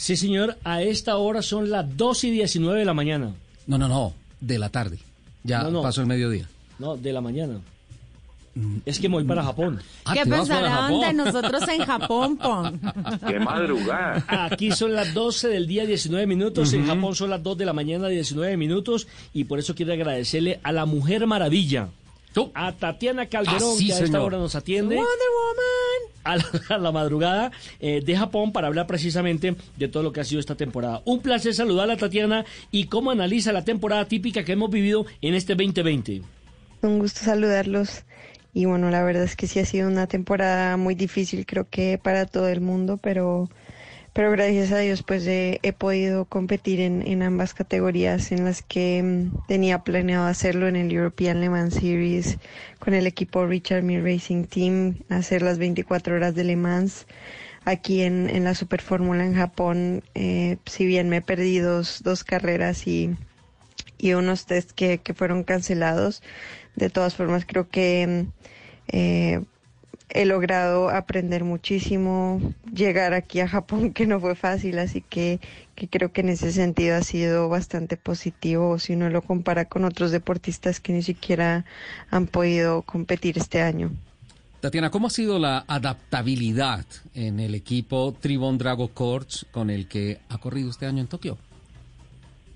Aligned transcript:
Sí, 0.00 0.16
señor, 0.16 0.56
a 0.64 0.80
esta 0.80 1.18
hora 1.18 1.42
son 1.42 1.68
las 1.68 1.94
2 1.98 2.24
y 2.24 2.30
19 2.30 2.78
de 2.78 2.84
la 2.86 2.94
mañana. 2.94 3.34
No, 3.66 3.76
no, 3.76 3.86
no, 3.86 4.14
de 4.40 4.58
la 4.58 4.70
tarde. 4.70 4.98
Ya 5.44 5.62
No, 5.64 5.70
no. 5.70 5.82
pasó 5.82 6.00
el 6.00 6.06
mediodía. 6.06 6.48
No, 6.78 6.96
de 6.96 7.12
la 7.12 7.20
mañana. 7.20 7.60
Es 8.86 8.98
que 8.98 9.10
me 9.10 9.16
voy 9.16 9.24
para 9.24 9.42
Japón. 9.44 9.78
Ah, 10.06 10.14
¿Qué 10.14 10.24
¿te 10.24 10.30
vas 10.30 10.48
para 10.48 10.60
pensarán 10.88 11.00
de 11.00 11.12
nosotros 11.12 11.68
en 11.68 11.84
Japón, 11.84 12.38
Pon? 12.38 12.80
Qué 13.28 13.38
madrugada. 13.40 14.24
Aquí 14.50 14.72
son 14.72 14.94
las 14.94 15.12
12 15.12 15.48
del 15.48 15.66
día 15.66 15.84
19 15.84 16.26
minutos, 16.26 16.72
en 16.72 16.86
Japón 16.86 17.14
son 17.14 17.28
las 17.28 17.42
2 17.42 17.58
de 17.58 17.66
la 17.66 17.74
mañana 17.74 18.08
19 18.08 18.56
minutos 18.56 19.06
y 19.34 19.44
por 19.44 19.58
eso 19.58 19.74
quiero 19.74 19.92
agradecerle 19.92 20.60
a 20.62 20.72
la 20.72 20.86
Mujer 20.86 21.26
Maravilla, 21.26 21.90
Tú. 22.32 22.50
a 22.54 22.72
Tatiana 22.72 23.26
Calderón 23.26 23.58
Ah, 23.62 23.74
sí, 23.78 23.86
que 23.86 23.92
a 23.92 23.96
esta 23.96 24.06
señor. 24.06 24.22
hora 24.22 24.38
nos 24.38 24.54
atiende 24.54 24.94
Wonder 24.96 25.10
Woman. 25.36 26.12
a 26.24 26.36
la, 26.36 26.74
a 26.76 26.78
la 26.78 26.92
madrugada 26.92 27.50
eh, 27.80 28.02
de 28.04 28.16
Japón 28.16 28.52
para 28.52 28.68
hablar 28.68 28.86
precisamente 28.86 29.56
de 29.76 29.88
todo 29.88 30.02
lo 30.02 30.12
que 30.12 30.20
ha 30.20 30.24
sido 30.24 30.38
esta 30.40 30.54
temporada. 30.54 31.02
Un 31.04 31.20
placer 31.20 31.54
saludar 31.54 31.90
a 31.90 31.96
Tatiana 31.96 32.44
y 32.70 32.84
cómo 32.86 33.10
analiza 33.10 33.52
la 33.52 33.64
temporada 33.64 34.04
típica 34.06 34.44
que 34.44 34.52
hemos 34.52 34.70
vivido 34.70 35.06
en 35.22 35.34
este 35.34 35.54
2020. 35.54 36.22
Un 36.82 36.98
gusto 37.00 37.20
saludarlos. 37.20 38.04
Y 38.52 38.64
bueno, 38.64 38.90
la 38.90 39.02
verdad 39.04 39.22
es 39.24 39.36
que 39.36 39.46
sí 39.46 39.58
ha 39.60 39.64
sido 39.64 39.88
una 39.88 40.06
temporada 40.08 40.76
muy 40.76 40.94
difícil, 40.96 41.46
creo 41.46 41.68
que 41.70 41.98
para 42.02 42.26
todo 42.26 42.48
el 42.48 42.60
mundo, 42.60 42.96
pero, 42.96 43.48
pero 44.12 44.30
gracias 44.32 44.72
a 44.72 44.78
Dios 44.78 45.02
pues 45.02 45.26
eh, 45.26 45.60
he 45.62 45.72
podido 45.72 46.24
competir 46.24 46.80
en, 46.80 47.06
en 47.06 47.22
ambas 47.22 47.54
categorías 47.54 48.32
en 48.32 48.44
las 48.44 48.62
que 48.62 49.02
mm, 49.02 49.46
tenía 49.46 49.84
planeado 49.84 50.26
hacerlo 50.26 50.66
en 50.68 50.76
el 50.76 50.90
European 50.90 51.40
Le 51.40 51.48
Mans 51.48 51.74
Series 51.74 52.38
con 52.78 52.94
el 52.94 53.06
equipo 53.06 53.46
Richard 53.46 53.82
Mille 53.82 54.02
Racing 54.02 54.44
Team, 54.44 54.96
hacer 55.08 55.42
las 55.42 55.58
24 55.58 56.16
horas 56.16 56.34
de 56.34 56.44
Le 56.44 56.56
Mans. 56.56 57.06
Aquí 57.66 58.00
en, 58.02 58.30
en 58.30 58.44
la 58.44 58.54
Super 58.54 58.80
Fórmula 58.80 59.24
en 59.24 59.34
Japón, 59.34 60.02
eh, 60.14 60.56
si 60.64 60.86
bien 60.86 61.10
me 61.10 61.20
perdí 61.20 61.58
dos, 61.58 62.02
dos 62.02 62.24
carreras 62.24 62.86
y, 62.86 63.14
y 63.98 64.14
unos 64.14 64.46
test 64.46 64.70
que, 64.72 64.98
que 64.98 65.12
fueron 65.12 65.44
cancelados. 65.44 66.22
De 66.74 66.88
todas 66.88 67.14
formas, 67.14 67.44
creo 67.46 67.68
que 67.68 68.06
mm, 68.06 68.32
eh, 68.88 69.42
he 70.10 70.24
logrado 70.24 70.90
aprender 70.90 71.44
muchísimo, 71.44 72.40
llegar 72.72 73.14
aquí 73.14 73.40
a 73.40 73.48
Japón, 73.48 73.92
que 73.94 74.06
no 74.06 74.20
fue 74.20 74.34
fácil, 74.34 74.78
así 74.78 75.00
que, 75.00 75.40
que 75.74 75.88
creo 75.88 76.12
que 76.12 76.20
en 76.20 76.30
ese 76.30 76.52
sentido 76.52 76.96
ha 76.96 77.02
sido 77.02 77.48
bastante 77.48 77.96
positivo 77.96 78.78
si 78.78 78.94
uno 78.94 79.10
lo 79.10 79.22
compara 79.22 79.64
con 79.64 79.84
otros 79.84 80.10
deportistas 80.10 80.80
que 80.80 80.92
ni 80.92 81.02
siquiera 81.02 81.64
han 82.10 82.26
podido 82.26 82.82
competir 82.82 83.38
este 83.38 83.62
año. 83.62 83.90
Tatiana, 84.60 84.90
¿cómo 84.90 85.06
ha 85.06 85.10
sido 85.10 85.38
la 85.38 85.64
adaptabilidad 85.66 86.84
en 87.14 87.40
el 87.40 87.54
equipo 87.54 88.14
Tribon 88.20 88.58
Drago 88.58 88.88
Corps 88.88 89.46
con 89.50 89.70
el 89.70 89.88
que 89.88 90.18
ha 90.28 90.36
corrido 90.36 90.68
este 90.68 90.84
año 90.84 91.00
en 91.00 91.06
Tokio? 91.06 91.38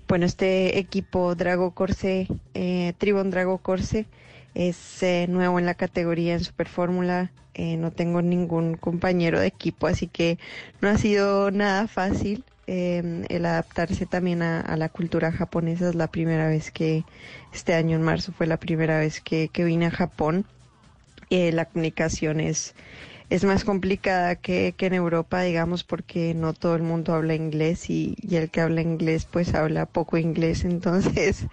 Bueno, 0.07 0.27
este 0.27 0.77
equipo 0.77 1.33
Drago 1.33 1.71
Corse, 1.71 2.27
eh, 2.53 2.93
Tribon 2.99 3.31
Drago 3.31 3.57
Corse, 3.57 4.05
es 4.55 5.03
eh, 5.03 5.27
nuevo 5.29 5.59
en 5.59 5.65
la 5.65 5.75
categoría 5.75 6.33
en 6.33 6.43
Super 6.43 6.67
Fórmula. 6.67 7.31
Eh, 7.53 7.77
no 7.77 7.91
tengo 7.91 8.21
ningún 8.21 8.75
compañero 8.75 9.39
de 9.39 9.47
equipo, 9.47 9.87
así 9.87 10.07
que 10.07 10.39
no 10.81 10.89
ha 10.89 10.97
sido 10.97 11.51
nada 11.51 11.87
fácil 11.87 12.43
eh, 12.67 13.23
el 13.29 13.45
adaptarse 13.45 14.05
también 14.05 14.41
a, 14.41 14.59
a 14.59 14.75
la 14.75 14.89
cultura 14.89 15.31
japonesa. 15.31 15.89
Es 15.89 15.95
la 15.95 16.07
primera 16.07 16.47
vez 16.47 16.71
que, 16.71 17.03
este 17.55 17.73
año 17.73 17.95
en 17.95 18.03
marzo 18.03 18.33
fue 18.33 18.47
la 18.47 18.57
primera 18.57 18.99
vez 18.99 19.21
que, 19.21 19.47
que 19.47 19.63
vine 19.63 19.85
a 19.85 19.91
Japón. 19.91 20.45
Eh, 21.29 21.51
la 21.51 21.65
comunicación 21.65 22.39
es, 22.39 22.75
es 23.29 23.43
más 23.43 23.63
complicada 23.63 24.35
que, 24.35 24.73
que 24.77 24.85
en 24.87 24.93
Europa, 24.93 25.41
digamos, 25.41 25.83
porque 25.83 26.33
no 26.33 26.53
todo 26.53 26.75
el 26.75 26.83
mundo 26.83 27.13
habla 27.13 27.35
inglés 27.35 27.89
y, 27.89 28.15
y 28.21 28.35
el 28.35 28.49
que 28.49 28.61
habla 28.61 28.81
inglés 28.81 29.27
pues 29.29 29.53
habla 29.55 29.85
poco 29.85 30.17
inglés, 30.17 30.63
entonces 30.65 31.47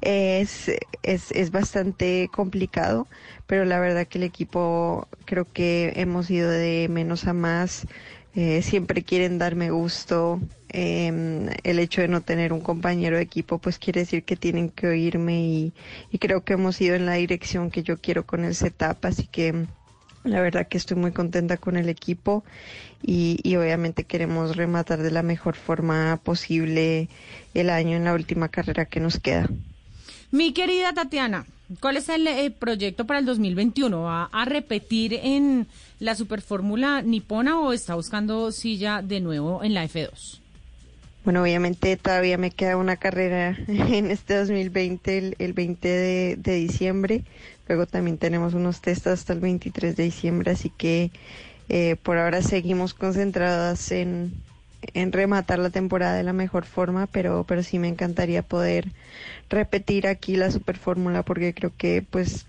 es, 0.00 0.70
es, 1.02 1.30
es 1.32 1.50
bastante 1.50 2.28
complicado, 2.32 3.08
pero 3.46 3.64
la 3.64 3.78
verdad 3.80 4.06
que 4.06 4.18
el 4.18 4.24
equipo 4.24 5.06
creo 5.26 5.46
que 5.52 5.92
hemos 5.96 6.30
ido 6.30 6.50
de 6.50 6.88
menos 6.90 7.26
a 7.26 7.32
más, 7.32 7.86
eh, 8.34 8.62
siempre 8.62 9.02
quieren 9.02 9.38
darme 9.38 9.70
gusto, 9.70 10.40
eh, 10.70 11.50
el 11.64 11.78
hecho 11.78 12.02
de 12.02 12.08
no 12.08 12.20
tener 12.20 12.52
un 12.52 12.60
compañero 12.60 13.16
de 13.16 13.22
equipo 13.22 13.58
pues 13.58 13.78
quiere 13.78 14.00
decir 14.00 14.24
que 14.24 14.36
tienen 14.36 14.70
que 14.70 14.86
oírme 14.88 15.40
y, 15.40 15.72
y 16.10 16.18
creo 16.18 16.44
que 16.44 16.52
hemos 16.54 16.80
ido 16.80 16.94
en 16.94 17.06
la 17.06 17.14
dirección 17.14 17.70
que 17.70 17.82
yo 17.82 17.98
quiero 17.98 18.26
con 18.26 18.44
el 18.44 18.54
setup, 18.54 19.04
así 19.04 19.26
que 19.26 19.66
la 20.30 20.40
verdad 20.40 20.68
que 20.68 20.78
estoy 20.78 20.96
muy 20.96 21.12
contenta 21.12 21.56
con 21.56 21.76
el 21.76 21.88
equipo 21.88 22.44
y, 23.02 23.38
y 23.42 23.56
obviamente 23.56 24.04
queremos 24.04 24.56
rematar 24.56 25.02
de 25.02 25.10
la 25.10 25.22
mejor 25.22 25.56
forma 25.56 26.18
posible 26.22 27.08
el 27.54 27.70
año 27.70 27.96
en 27.96 28.04
la 28.04 28.14
última 28.14 28.48
carrera 28.48 28.86
que 28.86 29.00
nos 29.00 29.18
queda. 29.18 29.48
Mi 30.30 30.52
querida 30.52 30.92
Tatiana, 30.92 31.46
¿cuál 31.80 31.96
es 31.96 32.08
el 32.08 32.26
eh, 32.26 32.50
proyecto 32.50 33.06
para 33.06 33.18
el 33.18 33.24
2021? 33.24 34.02
¿Va 34.02 34.24
a 34.24 34.44
repetir 34.44 35.14
en 35.14 35.66
la 36.00 36.14
Superfórmula 36.14 37.00
nipona 37.02 37.58
o 37.58 37.72
está 37.72 37.94
buscando 37.94 38.52
silla 38.52 39.00
de 39.02 39.20
nuevo 39.20 39.64
en 39.64 39.72
la 39.72 39.84
F2? 39.84 40.40
Bueno, 41.24 41.42
obviamente 41.42 41.96
todavía 41.96 42.38
me 42.38 42.52
queda 42.52 42.76
una 42.76 42.96
carrera 42.96 43.56
en 43.68 44.10
este 44.10 44.34
2020, 44.36 45.18
el, 45.18 45.36
el 45.38 45.52
20 45.52 45.88
de, 45.88 46.36
de 46.36 46.54
diciembre. 46.54 47.24
Luego 47.66 47.86
también 47.86 48.18
tenemos 48.18 48.54
unos 48.54 48.80
test 48.80 49.06
hasta 49.06 49.32
el 49.34 49.40
23 49.40 49.94
de 49.96 50.04
diciembre, 50.04 50.52
así 50.52 50.70
que 50.70 51.12
eh, 51.68 51.96
por 52.02 52.18
ahora 52.18 52.42
seguimos 52.42 52.94
concentradas 52.94 53.92
en, 53.92 54.42
en 54.94 55.12
rematar 55.12 55.60
la 55.60 55.70
temporada 55.70 56.16
de 56.16 56.24
la 56.24 56.34
mejor 56.34 56.66
forma, 56.66 57.06
pero, 57.08 57.44
pero 57.46 57.62
sí 57.64 57.78
me 57.78 57.88
encantaría 57.88 58.42
poder 58.44 58.94
repetir 59.50 60.08
aquí 60.08 60.36
la 60.36 60.50
Super 60.52 60.78
Fórmula 60.78 61.24
porque 61.24 61.54
creo 61.54 61.76
que 61.76 62.02
pues 62.02 62.47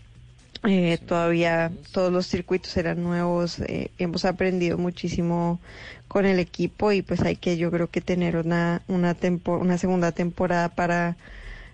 eh, 0.63 0.97
todavía 1.05 1.71
todos 1.91 2.11
los 2.11 2.27
circuitos 2.27 2.75
eran 2.77 3.03
nuevos, 3.03 3.59
eh, 3.61 3.91
hemos 3.97 4.25
aprendido 4.25 4.77
muchísimo 4.77 5.59
con 6.07 6.25
el 6.25 6.39
equipo 6.39 6.91
y 6.91 7.01
pues 7.01 7.21
hay 7.21 7.35
que 7.37 7.57
yo 7.57 7.71
creo 7.71 7.89
que 7.89 8.01
tener 8.01 8.35
una 8.37 8.81
una 8.87 9.13
tempo- 9.15 9.57
una 9.57 9.77
segunda 9.77 10.11
temporada 10.11 10.69
para 10.69 11.17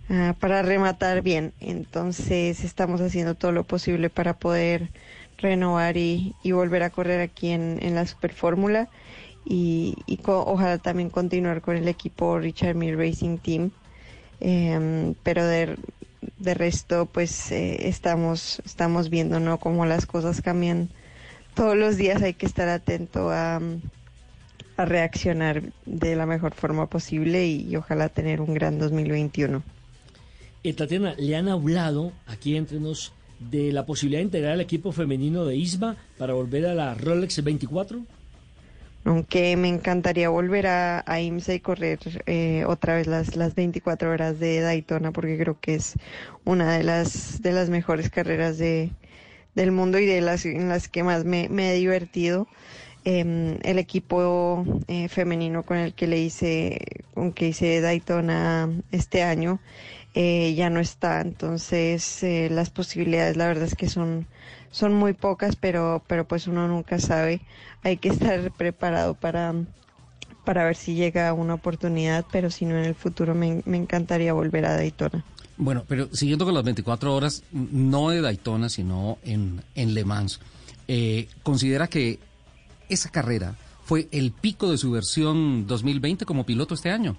ah, 0.10 0.36
para 0.40 0.62
rematar 0.64 1.22
bien. 1.22 1.54
Entonces 1.60 2.64
estamos 2.64 3.02
haciendo 3.02 3.36
todo 3.36 3.52
lo 3.52 3.64
posible 3.64 4.10
para 4.10 4.36
poder 4.40 4.90
renovar 5.38 5.98
y, 5.98 6.36
y 6.44 6.52
volver 6.54 6.84
a 6.84 6.90
correr 6.92 7.22
aquí 7.22 7.50
en, 7.52 7.80
en 7.82 7.96
la 7.96 8.06
Super 8.08 8.34
Fórmula 8.34 8.90
y, 9.46 9.96
y 10.08 10.20
ojalá 10.26 10.78
también 10.80 11.10
continuar 11.10 11.62
con 11.62 11.78
el 11.78 11.88
equipo 11.88 12.40
Richard 12.40 12.76
Mille 12.76 12.96
Racing 12.98 13.38
Team. 13.40 13.72
Em, 14.40 15.16
pero 15.24 15.46
de, 15.48 15.78
de 16.38 16.54
resto 16.54 17.06
pues 17.06 17.52
eh, 17.52 17.88
estamos 17.88 18.62
estamos 18.66 19.10
viendo 19.10 19.40
no 19.40 19.60
cómo 19.60 19.86
las 19.86 20.06
cosas 20.06 20.42
cambian. 20.42 20.90
Todos 21.54 21.78
los 21.78 21.98
días 21.98 22.22
hay 22.22 22.34
que 22.34 22.46
estar 22.46 22.68
atento 22.68 23.30
a, 23.30 23.62
a 24.78 24.86
reaccionar 24.86 25.64
de 25.86 26.16
la 26.16 26.26
mejor 26.26 26.54
forma 26.54 26.90
posible 26.90 27.48
y, 27.48 27.76
ojalá 27.76 28.10
tener 28.10 28.42
un 28.42 28.54
gran 28.54 28.78
2021 28.78 29.64
Eh, 30.64 30.74
Tatiana, 30.74 31.16
¿le 31.18 31.36
han 31.36 31.48
hablado 31.48 32.12
aquí 32.28 32.56
entre 32.58 32.80
nos 32.80 33.14
de 33.40 33.72
la 33.72 33.86
posibilidad 33.86 34.20
de 34.20 34.26
integrar 34.26 34.54
al 34.54 34.62
equipo 34.62 34.92
femenino 34.92 35.46
de 35.46 35.56
ISMA 35.56 35.98
para 36.18 36.34
volver 36.34 36.66
a 36.66 36.74
la 36.74 36.94
Rolex 36.96 37.44
24? 37.44 38.02
Aunque 39.06 39.56
me 39.56 39.70
encantaría 39.70 40.30
volver 40.30 40.68
a, 40.68 41.04
a 41.06 41.22
IMSA 41.22 41.54
y 41.54 41.60
correr 41.60 42.00
eh, 42.26 42.66
otra 42.68 42.96
vez 42.96 43.08
las, 43.08 43.36
las 43.36 43.56
24 43.56 44.12
horas 44.12 44.40
de 44.40 44.60
Daytona 44.62 45.12
porque 45.12 45.38
creo 45.38 45.60
que 45.60 45.76
es 45.76 45.94
una 46.44 46.74
de 46.76 46.84
las 46.84 47.42
de 47.42 47.52
las 47.54 47.70
mejores 47.70 48.10
carreras 48.10 48.58
de, 48.58 48.92
del 49.54 49.72
mundo 49.72 50.00
y 50.00 50.06
de 50.06 50.22
las 50.22 50.46
en 50.46 50.70
las 50.70 50.90
que 50.90 51.04
más 51.04 51.24
me, 51.24 51.46
he 51.46 51.76
divertido. 51.76 52.48
Em, 53.08 53.60
el 53.62 53.78
equipo 53.78 54.66
eh, 54.88 55.08
femenino 55.10 55.62
con 55.62 55.78
el 55.78 55.94
que 55.94 56.08
le 56.08 56.18
hice, 56.18 56.80
con 57.14 57.34
que 57.34 57.50
hice 57.50 57.80
Daytona 57.80 58.68
este 58.92 59.22
año, 59.22 59.60
eh, 60.16 60.56
ya 60.56 60.72
no 60.72 60.80
está, 60.80 61.22
entonces 61.22 62.24
eh, 62.24 62.48
las 62.50 62.72
posibilidades 62.72 63.38
la 63.38 63.48
verdad 63.48 63.66
es 63.66 63.76
que 63.76 63.90
son 63.90 64.26
son 64.76 64.94
muy 64.94 65.14
pocas, 65.14 65.56
pero 65.56 66.04
pero 66.06 66.28
pues 66.28 66.48
uno 66.48 66.68
nunca 66.68 67.00
sabe. 67.00 67.40
Hay 67.82 67.96
que 67.96 68.10
estar 68.10 68.52
preparado 68.52 69.14
para 69.14 69.54
para 70.44 70.66
ver 70.66 70.76
si 70.76 70.96
llega 70.96 71.34
una 71.34 71.54
oportunidad, 71.54 72.26
pero 72.32 72.52
si 72.52 72.66
no 72.66 72.78
en 72.78 72.84
el 72.84 72.94
futuro 72.94 73.34
me, 73.34 73.64
me 73.66 73.78
encantaría 73.78 74.34
volver 74.34 74.66
a 74.66 74.76
Daytona. 74.76 75.24
Bueno, 75.58 75.86
pero 75.88 76.10
siguiendo 76.14 76.44
con 76.44 76.54
las 76.54 76.66
24 76.66 77.16
horas, 77.16 77.44
no 77.52 78.10
de 78.10 78.22
Daytona, 78.22 78.68
sino 78.68 79.18
en, 79.24 79.62
en 79.76 79.94
Le 79.94 80.04
Mans, 80.04 80.42
eh, 80.90 81.30
¿considera 81.42 81.88
que 81.88 82.20
esa 82.90 83.10
carrera 83.10 83.56
fue 83.86 84.10
el 84.12 84.34
pico 84.34 84.70
de 84.70 84.78
su 84.78 84.92
versión 84.92 85.66
2020 85.66 86.26
como 86.26 86.46
piloto 86.46 86.76
este 86.76 86.92
año? 86.92 87.18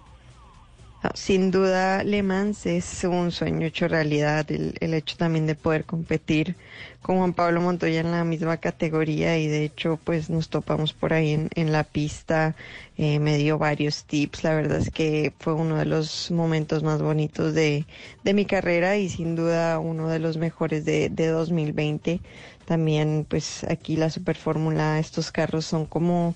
Sin 1.15 1.51
duda, 1.51 2.05
Le 2.05 2.23
Mans 2.23 2.67
es 2.67 3.05
un 3.05 3.31
sueño 3.33 3.67
hecho 3.67 3.89
realidad, 3.89 4.51
el, 4.51 4.95
hecho 4.95 5.17
también 5.17 5.47
de 5.47 5.55
poder 5.55 5.85
competir 5.85 6.57
con 7.03 7.19
Juan 7.19 7.35
Pablo 7.35 7.61
Montoya 7.61 8.01
en 8.01 8.11
la 8.11 8.25
misma 8.25 8.57
categoría 8.57 9.39
y 9.39 9.47
de 9.47 9.65
hecho 9.65 9.99
pues 10.03 10.31
nos 10.31 10.49
topamos 10.49 10.93
por 10.93 11.13
ahí 11.13 11.33
en, 11.33 11.51
en 11.55 11.73
la 11.73 11.85
pista, 11.85 12.57
eh, 12.97 13.19
me 13.21 13.37
dio 13.37 13.59
varios 13.59 14.05
tips, 14.05 14.45
la 14.45 14.55
verdad 14.55 14.79
es 14.79 14.91
que 14.91 15.33
fue 15.39 15.53
uno 15.53 15.77
de 15.77 15.87
los 15.87 16.31
momentos 16.31 16.83
más 16.83 17.03
bonitos 17.03 17.55
de, 17.55 17.85
de 18.25 18.35
mi 18.35 18.45
carrera 18.47 18.97
y 18.97 19.09
sin 19.09 19.37
duda 19.37 19.79
uno 19.79 20.09
de 20.09 20.19
los 20.19 20.37
mejores 20.37 20.85
de, 20.85 21.09
de 21.11 21.29
2020. 21.29 22.21
También 22.67 23.27
pues 23.29 23.65
aquí 23.65 23.97
la 23.97 24.11
Super 24.11 24.37
Fórmula, 24.37 24.99
estos 24.99 25.33
carros 25.33 25.65
son 25.65 25.87
como, 25.87 26.35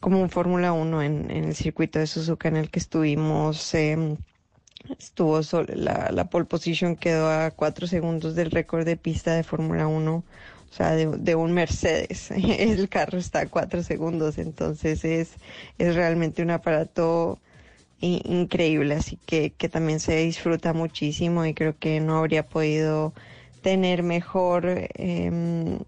como 0.00 0.20
un 0.20 0.30
Fórmula 0.30 0.72
1 0.72 1.02
en, 1.02 1.30
en, 1.30 1.44
el 1.44 1.54
circuito 1.54 1.98
de 1.98 2.06
Suzuka 2.06 2.48
en 2.48 2.56
el 2.56 2.70
que 2.70 2.78
estuvimos. 2.78 3.74
Eh, 3.74 4.16
estuvo 4.98 5.42
sol, 5.42 5.66
la, 5.74 6.10
la 6.12 6.30
pole 6.30 6.46
position 6.46 6.96
quedó 6.96 7.30
a 7.30 7.50
cuatro 7.50 7.86
segundos 7.86 8.34
del 8.34 8.50
récord 8.50 8.84
de 8.84 8.96
pista 8.96 9.34
de 9.34 9.42
Fórmula 9.42 9.86
1, 9.86 10.14
o 10.14 10.24
sea, 10.74 10.92
de, 10.92 11.06
de, 11.06 11.34
un 11.34 11.52
Mercedes. 11.52 12.30
El 12.30 12.88
carro 12.88 13.18
está 13.18 13.40
a 13.40 13.46
cuatro 13.46 13.82
segundos, 13.82 14.38
entonces 14.38 15.04
es, 15.04 15.32
es 15.78 15.94
realmente 15.94 16.42
un 16.42 16.50
aparato 16.50 17.38
increíble, 18.00 18.94
así 18.94 19.18
que, 19.26 19.52
que 19.52 19.68
también 19.68 20.00
se 20.00 20.16
disfruta 20.16 20.72
muchísimo 20.72 21.44
y 21.46 21.54
creo 21.54 21.78
que 21.78 22.00
no 22.00 22.18
habría 22.18 22.44
podido 22.46 23.14
tener 23.66 24.04
mejor, 24.04 24.64
eh, 24.68 25.78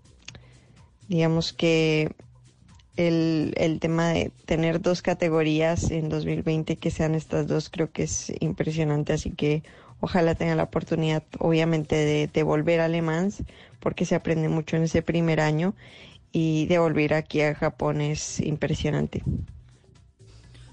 digamos 1.07 1.53
que 1.53 2.11
el, 2.97 3.55
el, 3.57 3.79
tema 3.79 4.09
de 4.09 4.33
tener 4.47 4.81
dos 4.81 5.01
categorías 5.01 5.93
en 5.93 6.09
2020 6.09 6.75
que 6.75 6.91
sean 6.91 7.15
estas 7.15 7.47
dos 7.47 7.71
creo 7.71 7.93
que 7.93 8.03
es 8.03 8.33
impresionante, 8.41 9.13
así 9.13 9.31
que 9.31 9.63
ojalá 10.01 10.35
tenga 10.35 10.57
la 10.57 10.65
oportunidad 10.65 11.23
obviamente 11.39 11.95
de, 11.95 12.27
de 12.27 12.43
volver 12.43 12.81
a 12.81 12.87
Alemán 12.87 13.31
porque 13.79 14.05
se 14.05 14.17
aprende 14.17 14.49
mucho 14.49 14.77
en 14.77 14.83
ese 14.83 15.03
primer 15.03 15.39
año 15.39 15.77
y 16.33 16.67
de 16.67 16.81
volver 16.81 17.15
aquí 17.15 17.43
a 17.43 17.55
Japón 17.55 18.01
es 18.01 18.41
impresionante. 18.41 19.23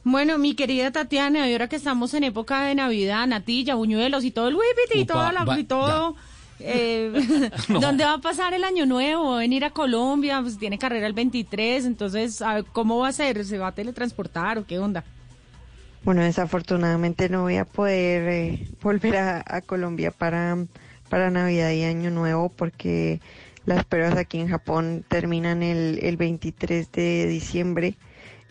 Bueno, 0.03 0.39
mi 0.39 0.55
querida 0.55 0.91
Tatiana, 0.91 1.47
y 1.47 1.51
ahora 1.51 1.69
que 1.69 1.75
estamos 1.75 2.15
en 2.15 2.23
época 2.23 2.63
de 2.63 2.73
Navidad, 2.73 3.27
natilla, 3.27 3.75
buñuelos 3.75 4.23
y 4.23 4.31
todo 4.31 4.47
el 4.47 4.55
whippity 4.55 5.01
y, 5.01 5.05
toda 5.05 5.31
la, 5.31 5.59
y 5.59 5.65
todo... 5.65 6.15
Ya 6.15 6.34
eh, 6.59 7.11
no. 7.69 7.79
¿Dónde 7.79 8.03
va 8.05 8.13
a 8.13 8.21
pasar 8.21 8.53
el 8.53 8.63
año 8.63 8.85
nuevo? 8.85 9.35
Venir 9.35 9.65
a 9.65 9.71
Colombia, 9.71 10.41
pues 10.41 10.57
tiene 10.57 10.77
carrera 10.77 11.07
el 11.07 11.13
23, 11.13 11.85
entonces, 11.85 12.43
¿cómo 12.71 12.99
va 12.99 13.09
a 13.09 13.13
ser? 13.13 13.43
¿Se 13.45 13.57
va 13.57 13.67
a 13.67 13.71
teletransportar 13.73 14.57
o 14.57 14.65
qué 14.65 14.79
onda? 14.79 15.03
Bueno, 16.03 16.21
desafortunadamente 16.21 17.29
no 17.29 17.41
voy 17.41 17.57
a 17.57 17.65
poder 17.65 18.29
eh, 18.29 18.67
volver 18.81 19.17
a, 19.17 19.43
a, 19.45 19.61
Colombia 19.61 20.11
para, 20.11 20.57
para 21.09 21.31
Navidad 21.31 21.71
y 21.71 21.83
Año 21.83 22.11
Nuevo 22.11 22.49
porque 22.49 23.19
las 23.65 23.83
pruebas 23.85 24.15
aquí 24.15 24.39
en 24.39 24.47
Japón 24.47 25.03
terminan 25.07 25.63
el, 25.63 25.99
el 26.03 26.17
23 26.17 26.91
de 26.91 27.25
diciembre. 27.27 27.95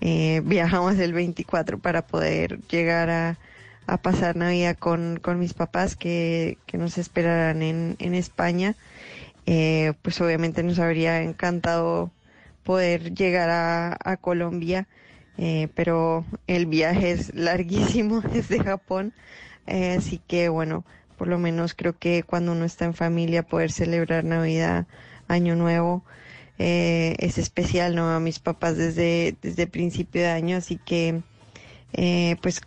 Eh, 0.00 0.42
viajamos 0.44 0.98
el 0.98 1.12
24 1.12 1.78
para 1.78 2.06
poder 2.06 2.60
llegar 2.68 3.10
a, 3.10 3.38
a 3.86 3.98
pasar 3.98 4.36
Navidad 4.36 4.76
con, 4.78 5.18
con 5.20 5.38
mis 5.38 5.54
papás 5.54 5.96
que, 5.96 6.58
que 6.66 6.78
nos 6.78 6.98
esperarán 6.98 7.62
en, 7.62 7.96
en 7.98 8.14
España. 8.14 8.76
Eh, 9.46 9.92
pues 10.02 10.20
obviamente 10.20 10.62
nos 10.62 10.78
habría 10.78 11.22
encantado 11.22 12.10
poder 12.62 13.14
llegar 13.14 13.50
a, 13.50 13.96
a 14.02 14.16
Colombia, 14.16 14.88
eh, 15.36 15.68
pero 15.74 16.24
el 16.46 16.66
viaje 16.66 17.10
es 17.10 17.34
larguísimo 17.34 18.20
desde 18.32 18.62
Japón, 18.62 19.12
eh, 19.66 19.96
así 19.98 20.20
que 20.26 20.48
bueno, 20.48 20.84
por 21.18 21.28
lo 21.28 21.38
menos 21.38 21.74
creo 21.74 21.98
que 21.98 22.22
cuando 22.22 22.52
uno 22.52 22.64
está 22.64 22.86
en 22.86 22.94
familia 22.94 23.42
poder 23.42 23.70
celebrar 23.70 24.24
Navidad, 24.24 24.86
Año 25.28 25.56
Nuevo, 25.56 26.04
es 26.56 27.36
especial, 27.38 27.96
¿no? 27.96 28.10
A 28.10 28.20
mis 28.20 28.38
papás 28.38 28.76
desde, 28.76 29.36
desde 29.42 29.66
principio 29.66 30.22
de 30.22 30.28
año, 30.28 30.56
así 30.56 30.78
que 30.78 31.20
pues 32.40 32.60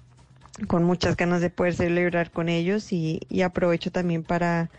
con 0.66 0.84
muchas 0.84 1.16
ganas 1.16 1.42
de 1.42 1.50
poder 1.50 1.76
celebrar 1.76 2.32
con 2.32 2.50
ellos 2.50 2.92
y, 2.92 3.22
aprovecho 3.44 3.92
también 3.92 4.24
para, 4.24 4.70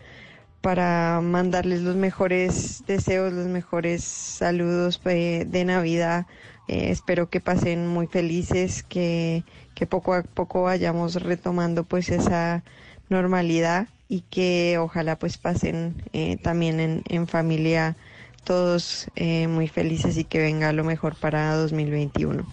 para 0.61 1.21
mandarles 1.21 1.81
los 1.81 1.95
mejores 1.95 2.83
deseos, 2.85 3.31
los 3.31 3.47
mejores 3.47 4.03
saludos 4.03 5.01
de, 5.03 5.45
de 5.45 5.65
Navidad. 5.65 6.25
Eh, 6.67 6.91
espero 6.91 7.29
que 7.29 7.39
pasen 7.39 7.87
muy 7.87 8.07
felices, 8.07 8.83
que, 8.83 9.43
que 9.73 9.87
poco 9.87 10.13
a 10.13 10.23
poco 10.23 10.63
vayamos 10.63 11.15
retomando 11.15 11.83
pues 11.83 12.09
esa 12.09 12.63
normalidad 13.09 13.87
y 14.07 14.21
que 14.21 14.77
ojalá 14.79 15.17
pues 15.17 15.37
pasen 15.37 16.03
eh, 16.13 16.37
también 16.37 16.79
en, 16.79 17.03
en, 17.07 17.27
familia 17.27 17.95
todos 18.43 19.07
eh, 19.15 19.47
muy 19.47 19.67
felices 19.67 20.17
y 20.17 20.25
que 20.25 20.39
venga 20.39 20.73
lo 20.73 20.83
mejor 20.83 21.15
para 21.15 21.55
2021. 21.55 22.45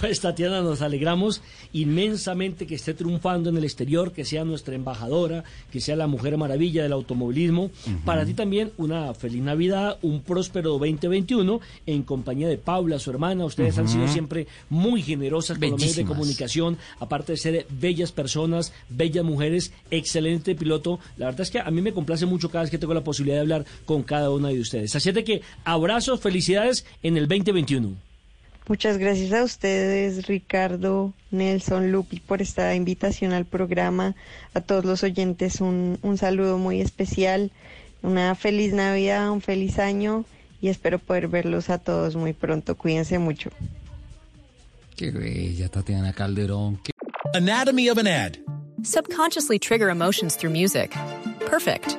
Pues 0.00 0.20
Tatiana, 0.20 0.60
nos 0.60 0.82
alegramos 0.82 1.40
inmensamente 1.72 2.66
que 2.66 2.74
esté 2.74 2.94
triunfando 2.94 3.50
en 3.50 3.56
el 3.56 3.64
exterior, 3.64 4.12
que 4.12 4.24
sea 4.24 4.44
nuestra 4.44 4.74
embajadora, 4.74 5.44
que 5.70 5.80
sea 5.80 5.94
la 5.94 6.08
mujer 6.08 6.36
maravilla 6.36 6.82
del 6.82 6.92
automovilismo. 6.92 7.64
Uh 7.64 7.68
-huh. 7.68 8.04
Para 8.04 8.26
ti 8.26 8.34
también 8.34 8.72
una 8.76 9.14
feliz 9.14 9.42
Navidad, 9.42 9.98
un 10.02 10.20
próspero 10.20 10.78
2021 10.78 11.60
en 11.86 12.02
compañía 12.02 12.48
de 12.48 12.58
Paula, 12.58 12.98
su 12.98 13.10
hermana. 13.10 13.44
Ustedes 13.44 13.74
uh 13.74 13.78
-huh. 13.78 13.80
han 13.82 13.88
sido 13.88 14.08
siempre 14.08 14.46
muy 14.68 15.00
generosas 15.02 15.58
con 15.58 15.70
los 15.70 15.80
medios 15.80 15.96
de 15.96 16.04
comunicación, 16.04 16.76
aparte 16.98 17.32
de 17.32 17.38
ser 17.38 17.66
bellas 17.70 18.10
personas, 18.10 18.72
bellas 18.88 19.24
mujeres, 19.24 19.72
excelente 19.90 20.54
piloto. 20.56 20.98
La 21.16 21.26
verdad 21.26 21.42
es 21.42 21.50
que 21.50 21.60
a 21.60 21.70
mí 21.70 21.80
me 21.80 21.92
complace 21.92 22.26
mucho 22.26 22.50
cada 22.50 22.62
vez 22.62 22.70
que 22.70 22.78
tengo 22.78 22.94
la 22.94 23.04
posibilidad 23.04 23.36
de 23.36 23.42
hablar 23.42 23.64
con 23.84 24.02
cada 24.02 24.30
una 24.30 24.48
de 24.48 24.60
ustedes. 24.60 24.96
Así 24.96 25.10
es 25.10 25.14
de 25.14 25.24
que 25.24 25.42
abrazos, 25.64 26.20
felicidades 26.20 26.84
en 27.02 27.16
el 27.16 27.28
2021. 27.28 28.13
Muchas 28.66 28.96
gracias 28.96 29.32
a 29.32 29.44
ustedes, 29.44 30.26
Ricardo, 30.26 31.12
Nelson, 31.30 31.92
Lupi, 31.92 32.20
por 32.20 32.40
esta 32.40 32.74
invitación 32.74 33.32
al 33.32 33.44
programa. 33.44 34.14
A 34.54 34.62
todos 34.62 34.86
los 34.86 35.02
oyentes 35.02 35.60
un, 35.60 35.98
un, 36.00 36.16
saludo 36.16 36.56
muy 36.56 36.80
especial, 36.80 37.52
una 38.02 38.34
feliz 38.34 38.72
Navidad, 38.72 39.30
un 39.30 39.42
feliz 39.42 39.78
año 39.78 40.24
y 40.62 40.68
espero 40.68 40.98
poder 40.98 41.28
verlos 41.28 41.68
a 41.68 41.76
todos 41.76 42.16
muy 42.16 42.32
pronto. 42.32 42.74
Cuídense 42.74 43.18
mucho. 43.18 43.50
Qué 44.96 45.10
bella, 45.10 45.68
Tatiana 45.68 46.14
Calderón. 46.14 46.78
Qué... 46.82 46.92
Anatomy 47.34 47.90
of 47.90 47.98
an 47.98 48.06
ad. 48.06 48.38
Subconsciously 48.82 49.58
trigger 49.58 49.90
emotions 49.90 50.36
through 50.36 50.52
music. 50.52 50.94
Perfect. 51.40 51.98